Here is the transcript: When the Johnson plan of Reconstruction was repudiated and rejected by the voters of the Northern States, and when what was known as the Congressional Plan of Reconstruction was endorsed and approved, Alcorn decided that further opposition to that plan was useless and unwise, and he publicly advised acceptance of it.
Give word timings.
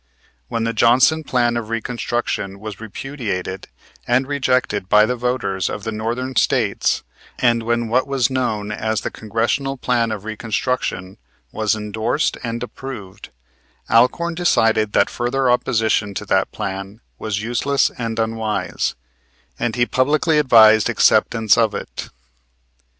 When 0.47 0.63
the 0.63 0.73
Johnson 0.73 1.23
plan 1.23 1.55
of 1.55 1.69
Reconstruction 1.69 2.59
was 2.59 2.79
repudiated 2.79 3.67
and 4.07 4.25
rejected 4.25 4.89
by 4.89 5.05
the 5.05 5.15
voters 5.15 5.69
of 5.69 5.83
the 5.83 5.91
Northern 5.91 6.35
States, 6.35 7.03
and 7.37 7.61
when 7.61 7.87
what 7.87 8.07
was 8.07 8.27
known 8.27 8.71
as 8.71 9.01
the 9.01 9.11
Congressional 9.11 9.77
Plan 9.77 10.11
of 10.11 10.23
Reconstruction 10.25 11.19
was 11.51 11.75
endorsed 11.75 12.35
and 12.43 12.63
approved, 12.63 13.29
Alcorn 13.91 14.33
decided 14.33 14.93
that 14.93 15.07
further 15.11 15.51
opposition 15.51 16.15
to 16.15 16.25
that 16.25 16.51
plan 16.51 17.01
was 17.19 17.43
useless 17.43 17.91
and 17.95 18.17
unwise, 18.17 18.95
and 19.59 19.75
he 19.75 19.85
publicly 19.85 20.39
advised 20.39 20.89
acceptance 20.89 21.59
of 21.59 21.75
it. 21.75 22.09